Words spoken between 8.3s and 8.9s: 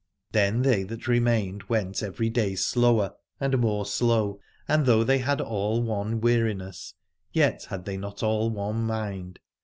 one